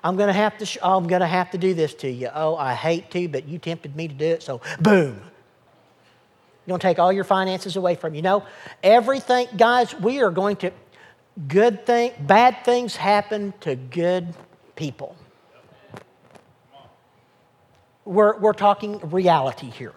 [0.04, 2.30] I'm to have to, oh, I'm to have to do this to you.
[2.34, 5.20] Oh, I hate to, but you tempted me to do it, so boom.
[6.68, 8.22] You're to take all your finances away from you.
[8.22, 8.46] No,
[8.84, 10.72] everything, guys, we are going to,
[11.48, 14.34] good thing, bad things happen to good
[14.76, 15.16] people.
[18.06, 19.94] We're, we're talking reality here.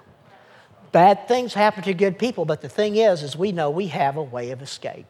[0.92, 4.16] Bad things happen to good people, but the thing is, is we know we have
[4.16, 5.06] a way of escape.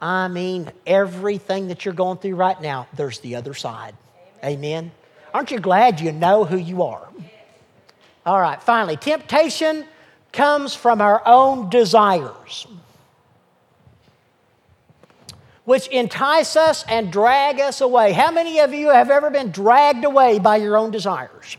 [0.00, 3.96] I mean, everything that you're going through right now, there's the other side.
[4.44, 4.92] Amen.
[5.32, 7.08] Aren't you glad you know who you are?
[8.26, 9.86] All right, finally, temptation
[10.32, 12.66] comes from our own desires,
[15.64, 18.12] which entice us and drag us away.
[18.12, 21.56] How many of you have ever been dragged away by your own desires?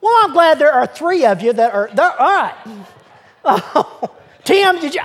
[0.00, 2.20] Well, I'm glad there are three of you that are there.
[2.20, 2.54] All right.
[3.44, 4.10] Oh,
[4.44, 5.02] Tim, did you?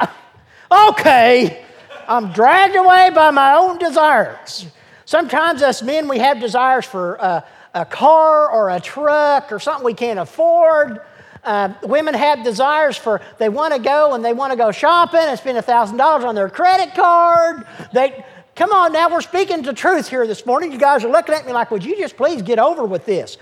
[0.72, 1.63] Okay.
[2.08, 4.67] I'm dragged away by my own desires.
[5.06, 9.86] Sometimes us men, we have desires for a, a car or a truck or something
[9.86, 11.02] we can't afford.
[11.43, 15.19] Uh, women have desires for they want to go and they want to go shopping
[15.19, 17.65] and spend $1,000 on their credit card.
[17.91, 18.25] They,
[18.56, 20.71] come on now, we're speaking the truth here this morning.
[20.71, 23.38] You guys are looking at me like, would you just please get over with this?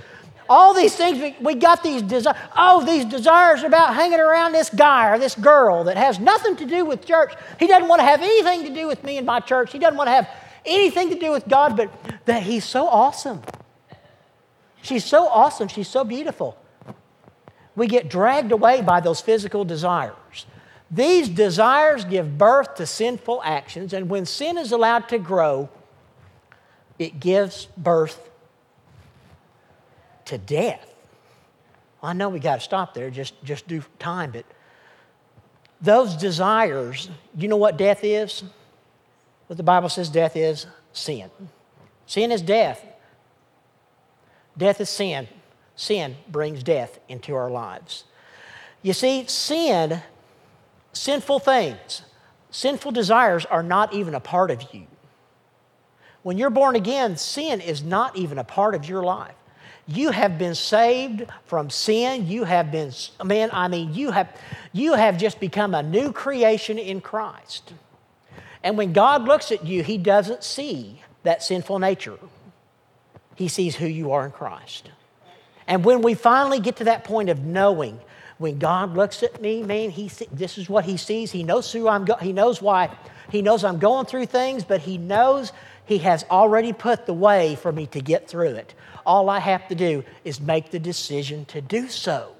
[0.49, 2.37] All these things, we, we got these desires.
[2.57, 6.65] Oh, these desires about hanging around this guy or this girl that has nothing to
[6.65, 7.33] do with church.
[7.59, 9.71] He doesn't want to have anything to do with me and my church.
[9.71, 10.27] He doesn't want to have
[10.65, 11.89] anything to do with God, but
[12.25, 13.41] that he's so awesome.
[14.81, 15.67] She's so awesome.
[15.67, 16.57] She's so beautiful.
[17.75, 20.45] We get dragged away by those physical desires.
[20.89, 25.69] These desires give birth to sinful actions, and when sin is allowed to grow,
[26.99, 28.29] it gives birth
[30.25, 30.88] to death.
[32.03, 34.45] I know we got to stop there, just, just do time, but
[35.81, 38.43] those desires, you know what death is?
[39.47, 40.65] What the Bible says death is?
[40.93, 41.29] Sin.
[42.05, 42.86] Sin is death.
[44.57, 45.27] Death is sin.
[45.75, 48.03] Sin brings death into our lives.
[48.81, 50.01] You see, sin,
[50.93, 52.01] sinful things,
[52.49, 54.88] sinful desires are not even a part of you.
[56.23, 59.36] When you're born again, sin is not even a part of your life.
[59.88, 62.27] You have been saved from sin.
[62.27, 62.91] You have been,
[63.23, 64.29] man, I mean, you have,
[64.71, 67.73] you have just become a new creation in Christ.
[68.63, 72.17] And when God looks at you, He doesn't see that sinful nature,
[73.36, 74.91] He sees who you are in Christ.
[75.71, 77.97] And when we finally get to that point of knowing,
[78.38, 81.31] when God looks at me, man, he this is what He sees.
[81.31, 82.03] He knows who I'm.
[82.03, 82.93] Go- he knows why.
[83.29, 85.53] He knows I'm going through things, but He knows
[85.86, 88.73] He has already put the way for me to get through it.
[89.05, 92.36] All I have to do is make the decision to do so.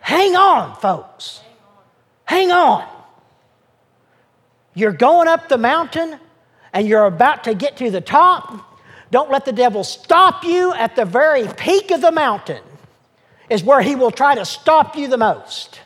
[0.00, 1.40] Hang on, folks.
[2.26, 2.86] Hang on.
[4.74, 6.20] You're going up the mountain
[6.74, 8.71] and you're about to get to the top.
[9.12, 12.62] Don't let the devil stop you at the very peak of the mountain,
[13.50, 15.80] is where he will try to stop you the most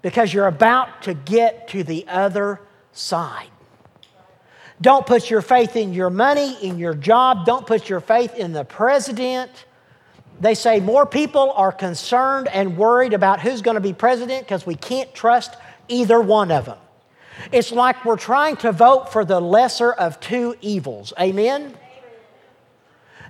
[0.00, 2.58] because you're about to get to the other
[2.92, 3.50] side.
[4.80, 7.44] Don't put your faith in your money, in your job.
[7.44, 9.66] Don't put your faith in the president.
[10.40, 14.64] They say more people are concerned and worried about who's going to be president because
[14.64, 15.56] we can't trust
[15.88, 16.78] either one of them.
[17.52, 21.12] It's like we're trying to vote for the lesser of two evils.
[21.20, 21.76] Amen?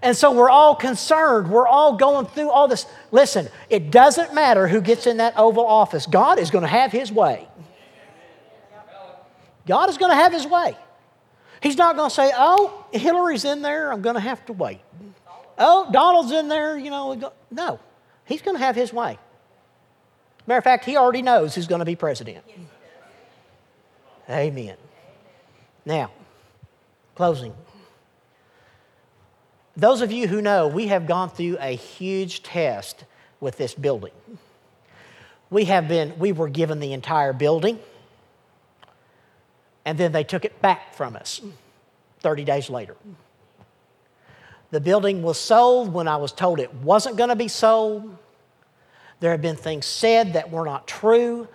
[0.02, 1.50] And so we're all concerned.
[1.50, 2.86] We're all going through all this.
[3.12, 6.92] Listen, it doesn't matter who gets in that Oval Office, God is going to have
[6.92, 7.46] His way.
[9.66, 10.76] God is going to have His way.
[11.62, 14.80] He's not going to say, oh, Hillary's in there, I'm going to have to wait.
[15.58, 17.32] Oh, Donald's in there, you know.
[17.50, 17.78] No,
[18.24, 19.18] he's going to have his way.
[20.46, 22.44] Matter of fact, he already knows who's going to be president.
[24.28, 24.76] Amen.
[25.84, 26.10] Now,
[27.14, 27.52] closing.
[29.80, 33.04] Those of you who know, we have gone through a huge test
[33.40, 34.12] with this building.
[35.48, 37.78] We have been, we were given the entire building
[39.86, 41.40] and then they took it back from us
[42.18, 42.94] 30 days later.
[44.70, 48.18] The building was sold when I was told it wasn't going to be sold.
[49.20, 51.48] There have been things said that were not true.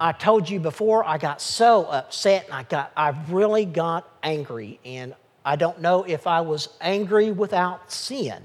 [0.00, 4.80] I told you before, I got so upset and I got I really got angry
[4.82, 5.14] and
[5.44, 8.42] I don't know if I was angry without sin,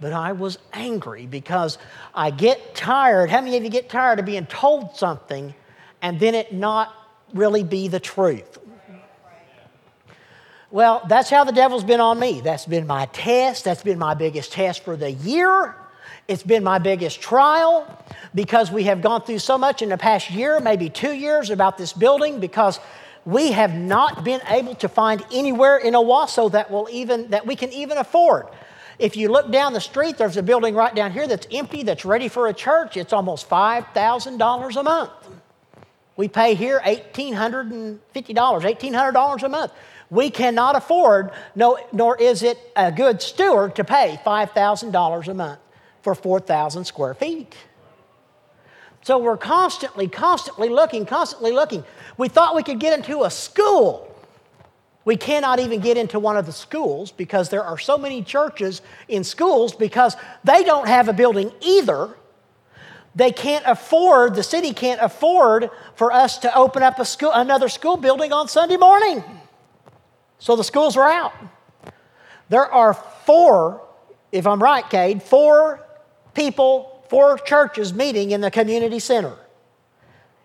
[0.00, 1.78] but I was angry because
[2.14, 3.30] I get tired.
[3.30, 5.54] How many of you get tired of being told something
[6.00, 6.92] and then it not
[7.34, 8.58] really be the truth?
[10.70, 12.40] Well, that's how the devil's been on me.
[12.40, 13.64] That's been my test.
[13.64, 15.76] That's been my biggest test for the year.
[16.28, 17.86] It's been my biggest trial
[18.34, 21.76] because we have gone through so much in the past year, maybe two years, about
[21.76, 22.80] this building because
[23.24, 27.56] we have not been able to find anywhere in Owasso that will even that we
[27.56, 28.46] can even afford.
[28.98, 32.04] If you look down the street, there's a building right down here that's empty, that's
[32.04, 32.96] ready for a church.
[32.96, 35.10] It's almost $5,000 a month.
[36.16, 39.72] We pay here $1,850, $1,800 a month.
[40.10, 45.58] We cannot afford, no, nor is it a good steward to pay $5,000 a month
[46.02, 47.56] for 4,000 square feet.
[49.02, 51.84] So we're constantly, constantly looking, constantly looking.
[52.16, 54.08] We thought we could get into a school.
[55.04, 58.80] We cannot even get into one of the schools because there are so many churches
[59.08, 62.16] in schools because they don't have a building either.
[63.14, 67.68] They can't afford, the city can't afford for us to open up a school, another
[67.68, 69.24] school building on Sunday morning.
[70.38, 71.32] So the schools are out.
[72.48, 73.82] There are four,
[74.30, 75.84] if I'm right, Cade, four
[76.34, 79.34] people, four churches meeting in the community center.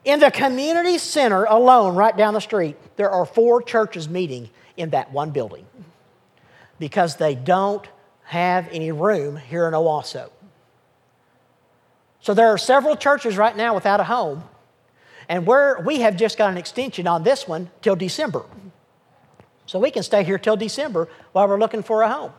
[0.03, 4.89] In the community center alone, right down the street, there are four churches meeting in
[4.89, 5.65] that one building
[6.77, 7.87] because they don't
[8.25, 10.29] have any room here in Owasso.
[12.19, 14.43] So there are several churches right now without a home,
[15.29, 18.43] and we're, we have just got an extension on this one till December.
[19.67, 22.33] So we can stay here till December while we're looking for a home.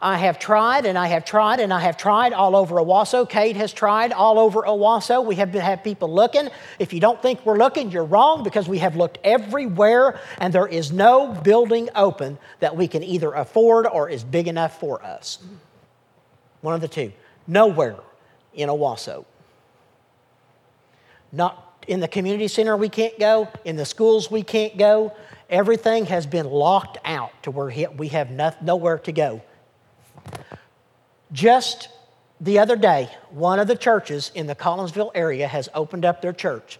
[0.00, 3.28] I have tried and I have tried and I have tried all over Owasso.
[3.28, 5.24] Kate has tried all over Owasso.
[5.24, 6.50] We have had people looking.
[6.78, 10.66] If you don't think we're looking, you're wrong because we have looked everywhere and there
[10.66, 15.38] is no building open that we can either afford or is big enough for us.
[16.60, 17.12] One of the two.
[17.46, 17.96] Nowhere
[18.52, 19.24] in Owasso.
[21.32, 23.48] Not in the community center, we can't go.
[23.64, 25.14] In the schools, we can't go.
[25.48, 28.30] Everything has been locked out to where we have
[28.62, 29.40] nowhere to go
[31.32, 31.88] just
[32.40, 36.32] the other day, one of the churches in the Collinsville area has opened up their
[36.32, 36.78] church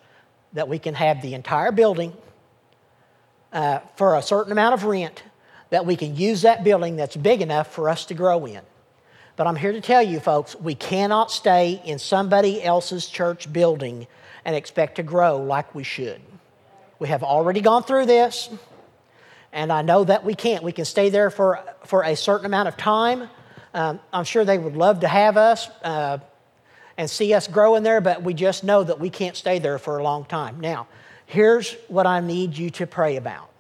[0.53, 2.13] that we can have the entire building
[3.53, 5.23] uh, for a certain amount of rent,
[5.71, 8.61] that we can use that building that's big enough for us to grow in.
[9.37, 14.07] But I'm here to tell you, folks, we cannot stay in somebody else's church building
[14.45, 16.21] and expect to grow like we should.
[16.99, 18.49] We have already gone through this,
[19.53, 20.63] and I know that we can't.
[20.63, 23.29] We can stay there for, for a certain amount of time
[23.77, 26.19] um, I'm sure they would love to have us uh,
[26.97, 29.79] and see us grow in there, but we just know that we can't stay there
[29.79, 30.61] for a long time.
[30.61, 30.89] Now,
[31.27, 33.51] here's what I need you to pray about.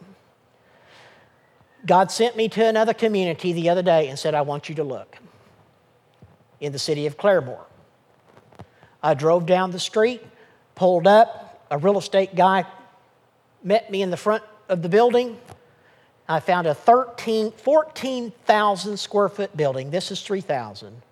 [1.84, 4.84] God sent me to another community the other day and said, I want you to
[4.84, 5.18] look
[6.60, 7.66] in the city of Claremore.
[9.02, 10.24] I drove down the street,
[10.74, 12.64] pulled up, a real estate guy
[13.62, 15.36] met me in the front of the building.
[16.28, 19.90] I found a 13, 14,000 square foot building.
[19.90, 21.02] This is 3,000.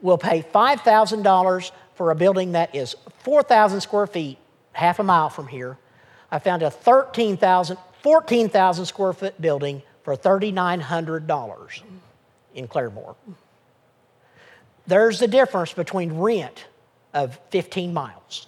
[0.00, 4.38] We'll pay $5,000 for a building that is 4,000 square feet,
[4.72, 5.78] half a mile from here.
[6.30, 11.82] I found a 13,000, 14,000 square foot building for $3,900
[12.54, 13.16] in Claremore.
[14.86, 16.66] There's the difference between rent
[17.12, 18.46] of 15 miles.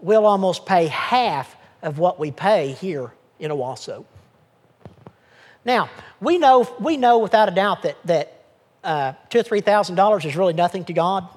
[0.00, 4.04] We'll almost pay half of what we pay here in Owasso.
[5.64, 8.44] Now, we know, we know without a doubt that, that
[8.82, 11.28] uh, two or three thousand dollars is really nothing to God.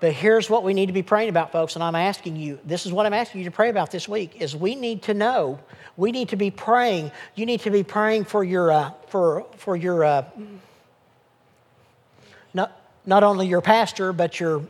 [0.00, 2.84] But here's what we need to be praying about, folks, and I'm asking you, this
[2.84, 5.60] is what I'm asking you to pray about this week, is we need to know,
[5.96, 9.76] we need to be praying, you need to be praying for your, uh, for, for
[9.76, 10.24] your, uh,
[12.52, 14.62] not, not only your pastor, but your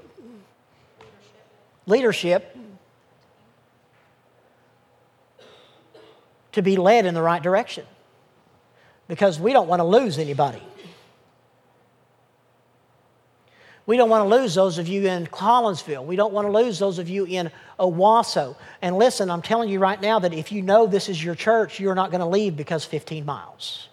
[1.87, 2.54] leadership
[6.55, 7.85] to be led in the right direction
[9.09, 10.63] because we don't want to lose anybody.
[13.87, 16.07] We don't want to lose those of you in Collinsville.
[16.07, 18.57] We don't want to lose those of you in Owasso.
[18.81, 21.79] And listen, I'm telling you right now that if you know this is your church,
[21.81, 23.89] you're not going to leave because 15 miles.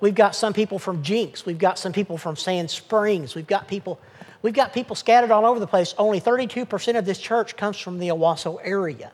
[0.00, 1.44] We've got some people from Jenks.
[1.44, 3.34] We've got some people from Sand Springs.
[3.34, 4.00] We've got people,
[4.40, 5.94] we've got people scattered all over the place.
[5.98, 9.12] Only 32% of this church comes from the Owasso area.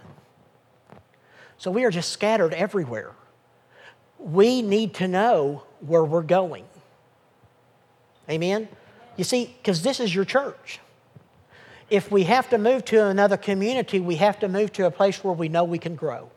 [1.59, 3.13] So we are just scattered everywhere.
[4.19, 6.65] We need to know where we're going.
[8.31, 8.69] Amen?
[9.17, 10.81] You see, because this is your church.
[11.91, 15.25] If we have to move to another community, we have to move to a place
[15.25, 16.31] where we know we can grow.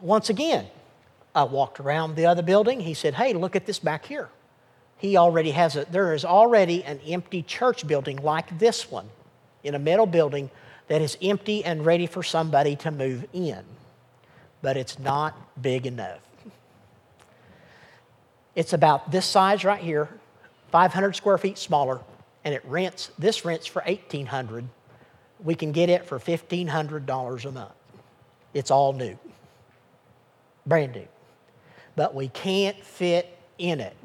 [0.00, 0.66] once again,
[1.34, 2.80] I walked around the other building.
[2.80, 4.28] He said, Hey, look at this back here.
[4.96, 5.92] He already has it.
[5.92, 9.08] there is already an empty church building like this one
[9.62, 10.50] in a metal building
[10.88, 13.62] that is empty and ready for somebody to move in.
[14.60, 16.20] But it's not big enough.
[18.56, 20.08] It's about this size right here,
[20.72, 22.00] 500 square feet smaller,
[22.44, 24.68] and it rents, this rents for 1800
[25.44, 27.70] We can get it for $1,500 a month.
[28.54, 29.16] It's all new,
[30.66, 31.06] brand new.
[31.94, 33.96] But we can't fit in it.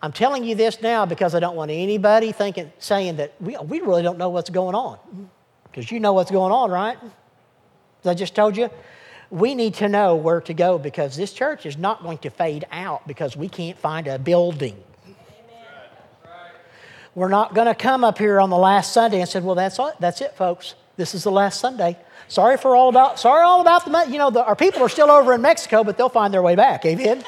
[0.00, 3.80] I'm telling you this now because I don't want anybody thinking, saying that we, we
[3.80, 4.98] really don't know what's going on.
[5.64, 6.98] Because you know what's going on, right?
[8.02, 8.70] As I just told you,
[9.30, 12.64] we need to know where to go because this church is not going to fade
[12.70, 14.76] out because we can't find a building.
[17.14, 19.78] We're not going to come up here on the last Sunday and say, "Well, that's
[19.78, 20.74] it, that's it, folks.
[20.96, 21.96] This is the last Sunday.
[22.28, 25.10] Sorry for all about sorry all about the you know the, our people are still
[25.10, 26.86] over in Mexico, but they'll find their way back.
[26.86, 27.24] Amen."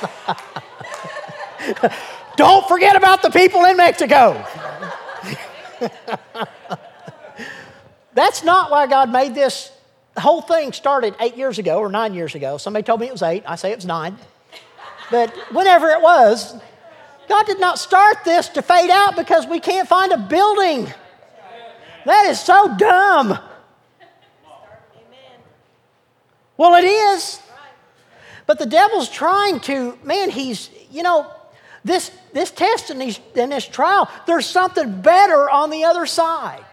[2.36, 4.44] Don't forget about the people in Mexico.
[8.14, 9.72] That's not why God made this.
[10.14, 12.58] The whole thing started eight years ago or nine years ago.
[12.58, 13.44] Somebody told me it was eight.
[13.46, 14.16] I say it was nine.
[15.10, 16.54] But whenever it was,
[17.28, 20.92] God did not start this to fade out because we can't find a building.
[22.04, 23.38] That is so dumb.
[26.56, 27.40] Well, it is.
[28.50, 31.32] But the devil's trying to, man, he's, you know,
[31.84, 36.64] this, this test and, these, and this trial, there's something better on the other side.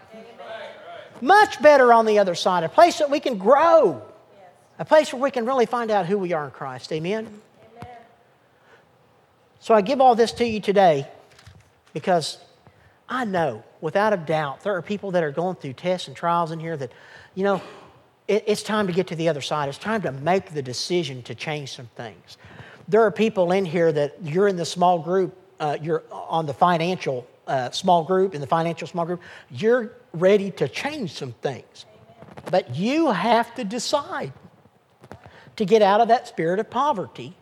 [1.20, 2.64] Much better on the other side.
[2.64, 4.02] A place that we can grow.
[4.80, 6.90] A place where we can really find out who we are in Christ.
[6.90, 7.28] Amen?
[7.76, 7.96] Amen.
[9.60, 11.06] So I give all this to you today
[11.94, 12.38] because
[13.08, 16.50] I know, without a doubt, there are people that are going through tests and trials
[16.50, 16.90] in here that,
[17.36, 17.62] you know,
[18.28, 19.68] it's time to get to the other side.
[19.68, 22.36] It's time to make the decision to change some things.
[22.86, 26.54] There are people in here that you're in the small group, uh, you're on the
[26.54, 29.20] financial uh, small group, in the financial small group,
[29.50, 31.86] you're ready to change some things.
[32.50, 34.32] But you have to decide
[35.56, 37.34] to get out of that spirit of poverty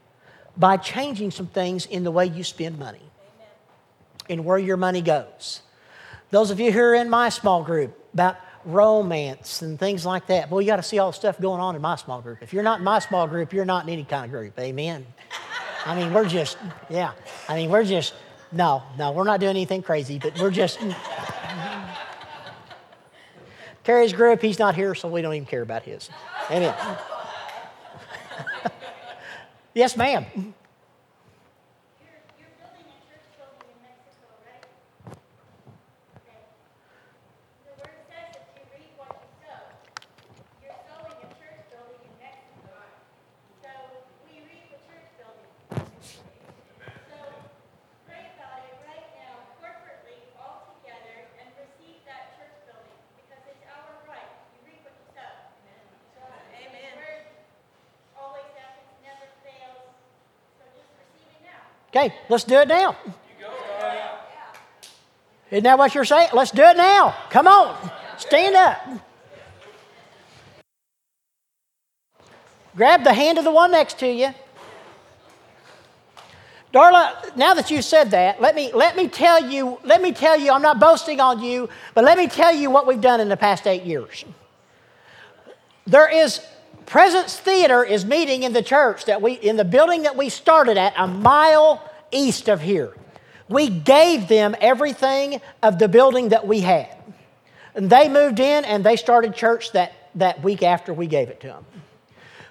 [0.56, 3.02] by changing some things in the way you spend money
[4.30, 5.60] and where your money goes.
[6.30, 8.36] Those of you who are in my small group, about
[8.66, 10.50] romance and things like that.
[10.50, 12.42] Well, you got to see all the stuff going on in my small group.
[12.42, 14.58] If you're not in my small group, you're not in any kind of group.
[14.58, 15.06] Amen.
[15.84, 16.58] I mean, we're just,
[16.90, 17.12] yeah.
[17.48, 18.14] I mean, we're just,
[18.50, 20.78] no, no, we're not doing anything crazy, but we're just.
[20.80, 20.96] Mm.
[23.84, 26.10] Terry's group, he's not here, so we don't even care about his.
[26.50, 26.74] Amen.
[29.74, 30.26] yes, ma'am.
[61.90, 62.96] Okay, let's do it now.
[65.50, 66.30] Isn't that what you're saying?
[66.32, 67.14] Let's do it now.
[67.30, 68.78] Come on, stand up.
[72.74, 74.34] Grab the hand of the one next to you.
[76.74, 80.38] Darla, now that you said that, let me, let me tell you, let me tell
[80.38, 83.30] you, I'm not boasting on you, but let me tell you what we've done in
[83.30, 84.26] the past eight years.
[85.86, 86.44] There is
[86.86, 90.76] Presence Theater is meeting in the church that we, in the building that we started
[90.76, 91.82] at, a mile
[92.12, 92.94] east of here.
[93.48, 96.96] We gave them everything of the building that we had.
[97.74, 101.40] And they moved in and they started church that, that week after we gave it
[101.40, 101.64] to them.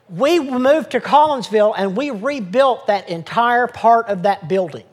[0.09, 4.85] We moved to Collinsville and we rebuilt that entire part of that building.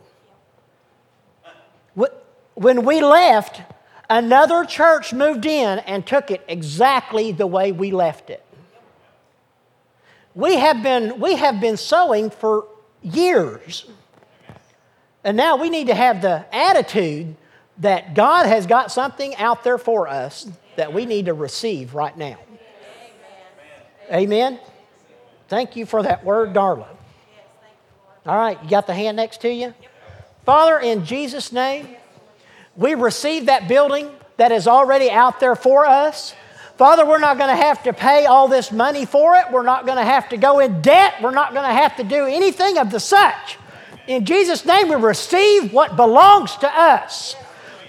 [2.55, 3.61] When we left,
[4.09, 8.45] another church moved in and took it exactly the way we left it.
[10.35, 12.67] We have been, we have been sowing for
[13.03, 13.87] years.
[15.25, 17.37] And now we need to have the attitude
[17.79, 22.17] that God has got something out there for us that we need to receive right
[22.17, 22.39] now.
[24.11, 24.59] Amen.
[25.49, 26.89] Thank you for that word, Darla.
[28.25, 29.75] All right, you got the hand next to you?
[30.45, 31.89] Father, in Jesus' name,
[32.77, 36.35] we receive that building that is already out there for us.
[36.77, 39.51] Father, we're not going to have to pay all this money for it.
[39.53, 41.15] We're not going to have to go in debt.
[41.23, 43.59] We're not going to have to do anything of the such.
[44.07, 47.37] In Jesus' name, we receive what belongs to us.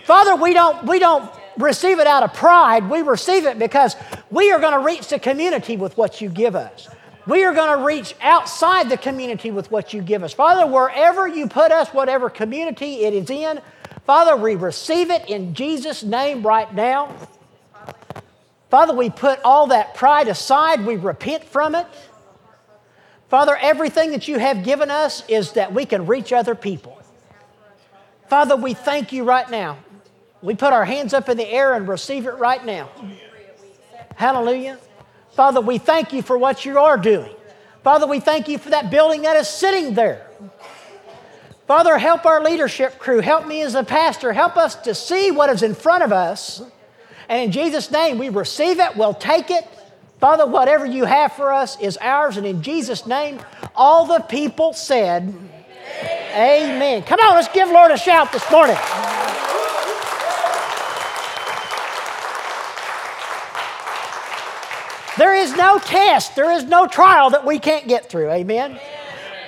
[0.06, 2.90] Father, we don't, we don't receive it out of pride.
[2.90, 3.96] We receive it because
[4.30, 6.90] we are going to reach the community with what you give us.
[7.26, 10.34] We are going to reach outside the community with what you give us.
[10.34, 13.62] Father, wherever you put us, whatever community it is in,
[14.06, 17.16] Father, we receive it in Jesus' name right now.
[18.74, 21.86] Father, we put all that pride aside, we repent from it.
[23.30, 27.00] Father, everything that you have given us is that we can reach other people.
[28.30, 29.78] Father, we thank you right now.
[30.42, 32.90] We put our hands up in the air and receive it right now.
[34.16, 34.80] Hallelujah.
[35.34, 37.36] Father, we thank you for what you are doing.
[37.84, 40.26] Father, we thank you for that building that is sitting there.
[41.68, 43.20] Father, help our leadership crew.
[43.20, 44.34] Help me as a pastor.
[44.34, 46.64] Help us to see what is in front of us.
[47.30, 49.68] And in Jesus' name, we receive it, we'll take it.
[50.20, 52.38] Father, whatever you have for us is ours.
[52.38, 53.42] And in Jesus' name,
[53.76, 56.76] all the people said, Amen.
[56.76, 57.04] Amen.
[57.04, 58.78] Come on, let's give Lord a shout this morning.
[65.18, 68.32] There is no test, there is no trial that we can't get through.
[68.32, 68.80] Amen.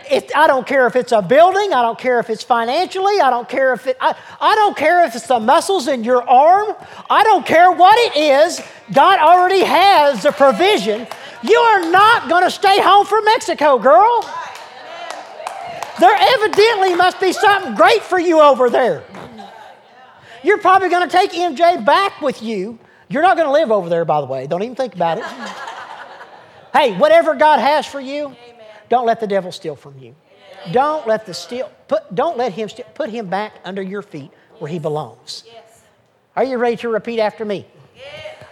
[0.09, 3.29] It, I don't care if it's a building, I don't care if it's financially, I
[3.29, 6.75] don't care if it, I, I don't care if it's the muscles in your arm,
[7.09, 8.61] I don't care what it is,
[8.93, 11.07] God already has the provision.
[11.43, 14.21] You are not going to stay home from Mexico, girl.
[15.99, 19.03] There evidently must be something great for you over there.
[20.43, 23.89] You're probably going to take MJ back with you you're not going to live over
[23.89, 24.47] there, by the way.
[24.47, 25.25] Don't even think about it.
[26.73, 28.35] hey, whatever God has for you.
[28.89, 30.15] Don't let the devil steal from you.
[30.71, 34.31] Don't let the steal put don't let him steal, put him back under your feet
[34.59, 35.43] where he belongs.
[36.35, 37.65] Are you ready to repeat after me?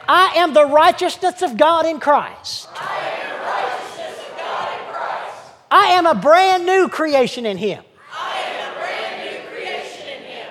[0.07, 2.69] I am the righteousness of God in Christ.
[2.75, 5.51] I am the righteousness of God in Christ.
[5.71, 7.83] I am a brand new creation in him.
[8.11, 10.47] I am a brand new creation in him.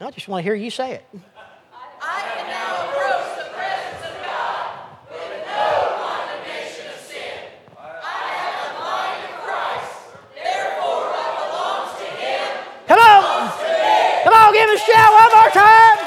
[0.00, 1.04] I just want to hear you say it.
[14.54, 16.01] y'all a shout one more time?